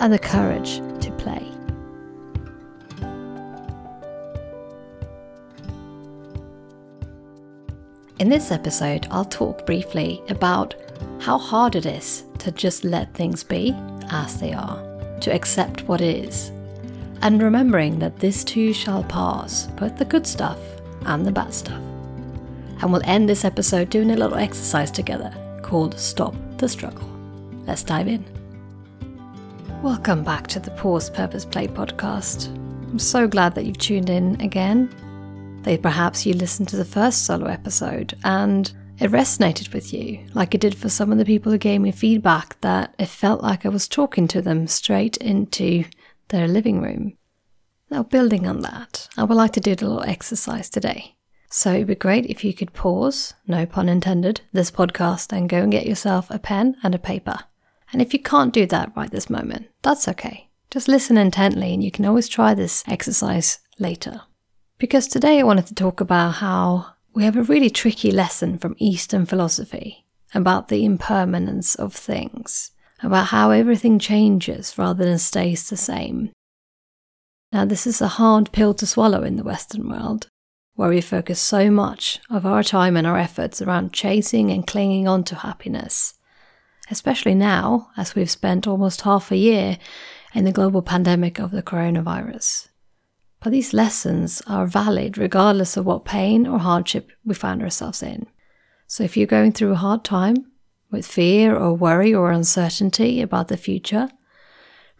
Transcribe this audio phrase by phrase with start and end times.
[0.00, 1.42] and the courage to play.
[8.18, 10.74] In this episode, I'll talk briefly about
[11.20, 13.74] how hard it is to just let things be
[14.10, 14.82] as they are,
[15.20, 16.50] to accept what is,
[17.22, 20.58] and remembering that this too shall pass, both the good stuff
[21.04, 21.82] and the bad stuff.
[22.80, 27.08] And we'll end this episode doing a little exercise together called Stop the Struggle.
[27.66, 28.35] Let's dive in.
[29.86, 32.48] Welcome back to the Pause Purpose Play podcast.
[32.90, 34.90] I'm so glad that you've tuned in again.
[35.62, 40.56] That perhaps you listened to the first solo episode and it resonated with you, like
[40.56, 43.64] it did for some of the people who gave me feedback that it felt like
[43.64, 45.84] I was talking to them straight into
[46.30, 47.16] their living room.
[47.88, 51.14] Now, building on that, I would like to do a little exercise today.
[51.48, 55.58] So it'd be great if you could pause, no pun intended, this podcast and go
[55.58, 57.44] and get yourself a pen and a paper.
[57.92, 60.50] And if you can't do that right this moment, that's okay.
[60.70, 64.22] Just listen intently and you can always try this exercise later.
[64.78, 68.76] Because today I wanted to talk about how we have a really tricky lesson from
[68.78, 75.76] Eastern philosophy about the impermanence of things, about how everything changes rather than stays the
[75.76, 76.30] same.
[77.52, 80.26] Now, this is a hard pill to swallow in the Western world,
[80.74, 85.08] where we focus so much of our time and our efforts around chasing and clinging
[85.08, 86.15] on to happiness
[86.90, 89.78] especially now as we've spent almost half a year
[90.34, 92.68] in the global pandemic of the coronavirus.
[93.40, 98.26] But these lessons are valid regardless of what pain or hardship we find ourselves in.
[98.86, 100.52] So if you're going through a hard time
[100.90, 104.08] with fear or worry or uncertainty about the future,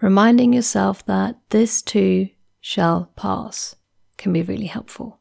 [0.00, 2.28] reminding yourself that this too
[2.60, 3.76] shall pass
[4.16, 5.20] can be really helpful.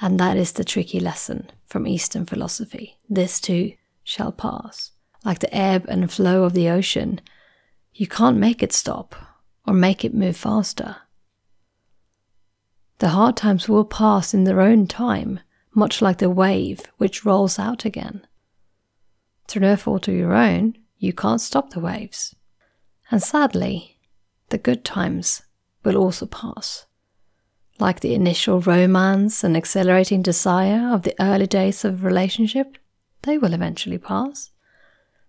[0.00, 2.98] And that is the tricky lesson from Eastern philosophy.
[3.08, 4.92] This too shall pass
[5.24, 7.20] like the ebb and flow of the ocean,
[7.92, 9.14] you can't make it stop
[9.66, 10.96] or make it move faster.
[12.98, 15.40] The hard times will pass in their own time,
[15.74, 18.26] much like the wave which rolls out again.
[19.48, 22.34] Through no fault of your own, you can't stop the waves.
[23.10, 23.98] And sadly,
[24.50, 25.42] the good times
[25.82, 26.86] will also pass.
[27.78, 32.76] Like the initial romance and accelerating desire of the early days of a relationship,
[33.22, 34.50] they will eventually pass.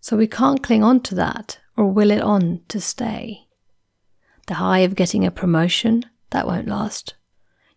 [0.01, 3.47] So we can't cling on to that or will it on to stay.
[4.47, 7.13] The high of getting a promotion, that won't last.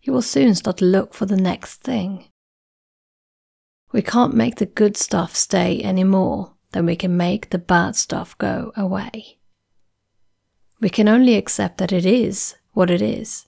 [0.01, 2.25] You will soon start to look for the next thing.
[3.93, 7.95] We can't make the good stuff stay any more than we can make the bad
[7.95, 9.37] stuff go away.
[10.81, 13.47] We can only accept that it is what it is,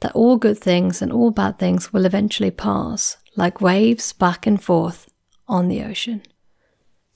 [0.00, 4.62] that all good things and all bad things will eventually pass, like waves back and
[4.62, 5.08] forth
[5.48, 6.22] on the ocean.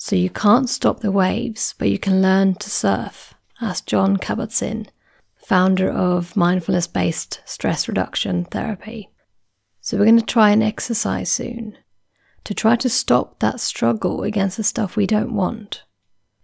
[0.06, 4.86] So you can't stop the waves, but you can learn to surf, asked Jon Kabat-Zinn,
[5.34, 9.10] founder of mindfulness based stress reduction therapy.
[9.80, 11.76] So we're going to try an exercise soon
[12.44, 15.82] to try to stop that struggle against the stuff we don't want.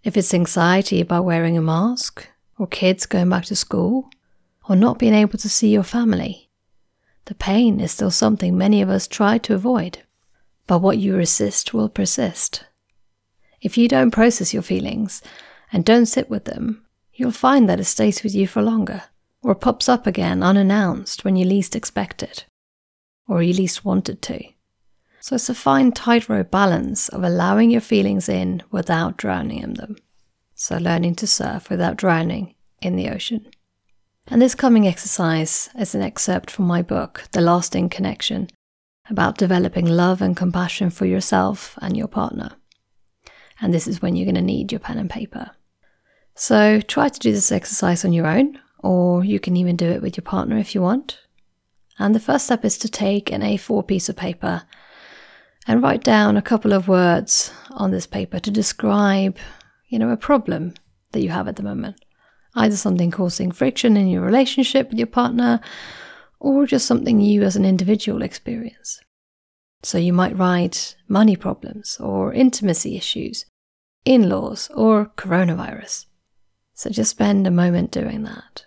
[0.03, 2.27] If it's anxiety about wearing a mask,
[2.59, 4.09] or kids going back to school,
[4.67, 6.49] or not being able to see your family,
[7.27, 9.99] the pain is still something many of us try to avoid.
[10.67, 12.65] But what you resist will persist.
[13.63, 15.21] If you don't process your feelings
[15.71, 19.03] and don't sit with them, you'll find that it stays with you for longer,
[19.41, 22.45] or pops up again unannounced when you least expect it,
[23.25, 24.43] or you least want it to.
[25.21, 29.95] So it's a fine tightrope balance of allowing your feelings in without drowning in them.
[30.55, 33.47] So learning to surf without drowning in the ocean.
[34.27, 38.49] And this coming exercise is an excerpt from my book, The Lasting Connection,
[39.09, 42.57] about developing love and compassion for yourself and your partner
[43.61, 45.51] and this is when you're going to need your pen and paper.
[46.35, 50.01] So try to do this exercise on your own, or you can even do it
[50.01, 51.19] with your partner if you want.
[51.99, 54.63] And the first step is to take an A4 piece of paper
[55.67, 59.37] and write down a couple of words on this paper to describe,
[59.87, 60.73] you know, a problem
[61.11, 62.03] that you have at the moment.
[62.55, 65.59] Either something causing friction in your relationship with your partner,
[66.39, 68.99] or just something you as an individual experience.
[69.83, 73.45] So you might write money problems or intimacy issues,
[74.05, 76.05] in laws or coronavirus.
[76.73, 78.65] So just spend a moment doing that.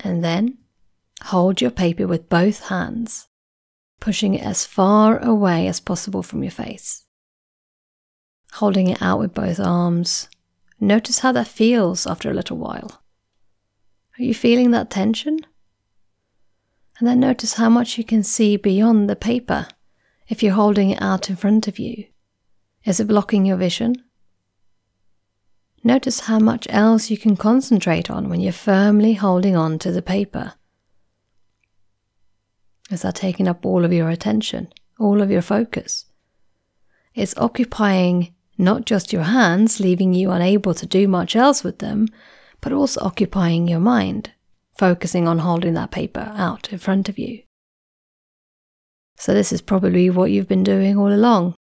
[0.00, 0.58] And then
[1.24, 3.28] hold your paper with both hands,
[3.98, 7.04] pushing it as far away as possible from your face.
[8.52, 10.28] Holding it out with both arms,
[10.78, 13.02] notice how that feels after a little while.
[14.18, 15.40] Are you feeling that tension?
[16.98, 19.68] And then notice how much you can see beyond the paper
[20.26, 22.06] if you're holding it out in front of you.
[22.84, 23.94] Is it blocking your vision?
[25.84, 30.02] Notice how much else you can concentrate on when you're firmly holding on to the
[30.02, 30.54] paper.
[32.90, 36.06] Is that taking up all of your attention, all of your focus?
[37.14, 42.08] It's occupying not just your hands, leaving you unable to do much else with them,
[42.60, 44.32] but also occupying your mind,
[44.78, 47.42] focusing on holding that paper out in front of you.
[49.18, 51.56] So, this is probably what you've been doing all along,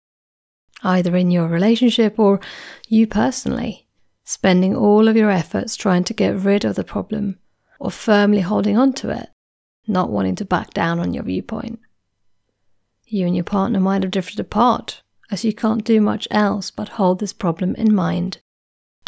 [0.83, 2.41] either in your relationship or
[2.89, 3.87] you personally,
[4.25, 7.39] spending all of your efforts trying to get rid of the problem
[7.79, 9.29] or firmly holding on to it,
[9.87, 11.79] not wanting to back down on your viewpoint.
[13.05, 15.01] You and your partner might have drifted apart,
[15.31, 18.39] as you can't do much else but hold this problem in mind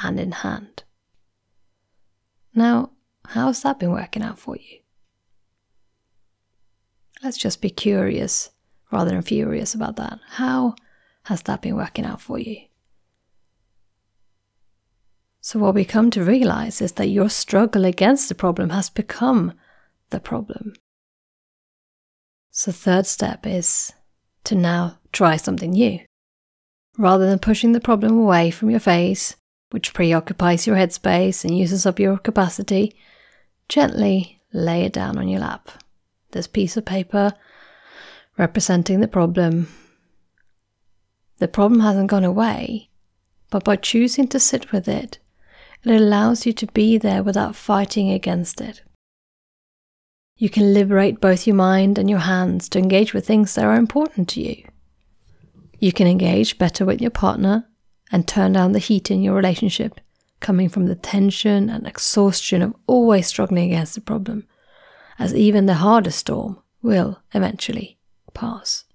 [0.01, 0.83] and in hand.
[2.53, 2.91] Now,
[3.27, 4.79] how's that been working out for you?
[7.23, 8.51] Let's just be curious
[8.91, 10.19] rather than furious about that.
[10.29, 10.75] How
[11.23, 12.57] has that been working out for you?
[15.41, 19.53] So, what we come to realize is that your struggle against the problem has become
[20.09, 20.73] the problem.
[22.51, 23.93] So, third step is
[24.43, 25.99] to now try something new.
[26.97, 29.35] Rather than pushing the problem away from your face,
[29.69, 32.95] which preoccupies your headspace and uses up your capacity,
[33.69, 35.69] gently lay it down on your lap.
[36.31, 37.33] This piece of paper
[38.37, 39.67] representing the problem.
[41.39, 42.89] The problem hasn't gone away,
[43.49, 45.19] but by choosing to sit with it,
[45.83, 48.81] it allows you to be there without fighting against it.
[50.35, 53.75] You can liberate both your mind and your hands to engage with things that are
[53.75, 54.63] important to you.
[55.79, 57.67] You can engage better with your partner
[58.11, 59.99] and turn down the heat in your relationship
[60.39, 64.47] coming from the tension and exhaustion of always struggling against the problem,
[65.19, 67.97] as even the hardest storm will eventually
[68.33, 68.85] pass.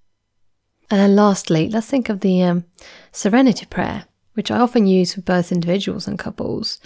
[0.89, 2.65] And then lastly, let's think of the um,
[3.11, 6.79] serenity prayer, which I often use for both individuals and couples,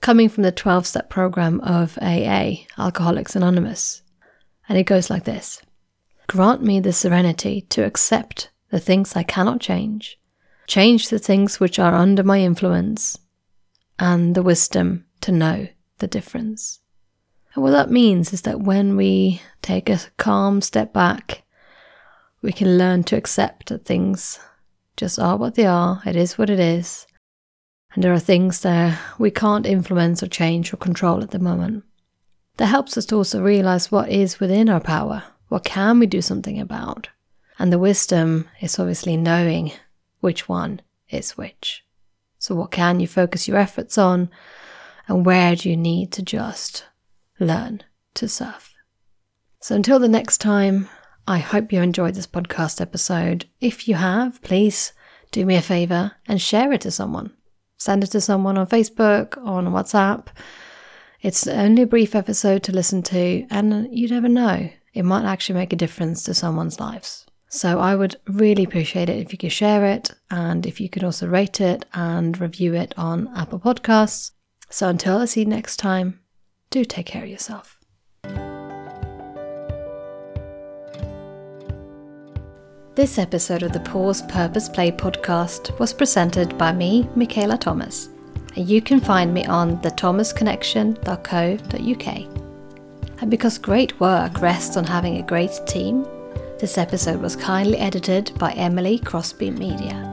[0.00, 4.02] coming from the 12 step program of AA, Alcoholics Anonymous.
[4.68, 5.62] And it goes like this
[6.28, 10.18] Grant me the serenity to accept the things I cannot change,
[10.66, 13.18] change the things which are under my influence,
[13.98, 15.68] and the wisdom to know
[15.98, 16.80] the difference.
[17.54, 21.42] And what that means is that when we take a calm step back,
[22.40, 24.40] we can learn to accept that things
[24.96, 27.06] just are what they are, it is what it is,
[27.94, 31.84] and there are things that we can't influence or change or control at the moment.
[32.56, 36.22] That helps us to also realize what is within our power, what can we do
[36.22, 37.08] something about.
[37.58, 39.72] And the wisdom is obviously knowing
[40.20, 40.80] which one
[41.10, 41.84] is which.
[42.42, 44.28] So, what can you focus your efforts on,
[45.06, 46.86] and where do you need to just
[47.38, 47.84] learn
[48.14, 48.74] to surf?
[49.60, 50.88] So, until the next time,
[51.24, 53.44] I hope you enjoyed this podcast episode.
[53.60, 54.92] If you have, please
[55.30, 57.32] do me a favor and share it to someone.
[57.78, 60.26] Send it to someone on Facebook, on WhatsApp.
[61.20, 65.60] It's only a brief episode to listen to, and you never know, it might actually
[65.60, 67.24] make a difference to someone's lives.
[67.54, 71.04] So I would really appreciate it if you could share it and if you could
[71.04, 74.30] also rate it and review it on Apple Podcasts.
[74.70, 76.20] So until I see you next time,
[76.70, 77.78] do take care of yourself.
[82.94, 88.08] This episode of the Pause Purpose Play podcast was presented by me, Michaela Thomas,
[88.56, 92.06] and you can find me on thethomasconnection.co.uk.
[93.20, 96.06] And because great work rests on having a great team,
[96.62, 100.11] this episode was kindly edited by Emily Crosby Media.